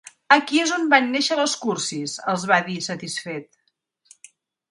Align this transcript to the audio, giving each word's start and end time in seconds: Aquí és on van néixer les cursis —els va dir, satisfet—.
Aquí 0.35 0.59
és 0.61 0.71
on 0.77 0.87
van 0.93 1.09
néixer 1.15 1.35
les 1.39 1.53
cursis 1.65 2.17
—els 2.33 2.45
va 2.53 2.59
dir, 2.71 2.77
satisfet—. 2.87 4.35